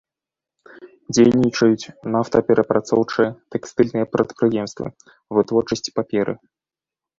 [1.15, 4.85] Дзейнічаюць нафтаперапрацоўчыя, тэкстыльныя прадпрыемствы,
[5.35, 6.33] вытворчасць паперы.